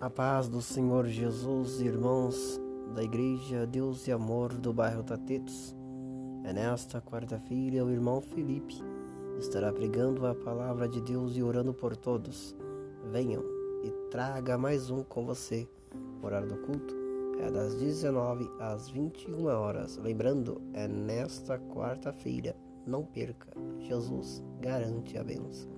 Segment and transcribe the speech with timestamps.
[0.00, 2.60] A paz do Senhor Jesus, irmãos
[2.94, 5.74] da Igreja Deus e Amor do bairro Tatetos.
[6.44, 8.76] É nesta quarta-feira o irmão Felipe
[9.40, 12.54] estará pregando a palavra de Deus e orando por todos.
[13.10, 13.42] Venham
[13.82, 15.68] e traga mais um com você.
[16.22, 16.94] O horário do culto
[17.40, 19.96] é das 19 às 21 horas.
[19.96, 22.54] Lembrando, é nesta quarta-feira.
[22.86, 23.48] Não perca,
[23.80, 25.77] Jesus garante a bênção.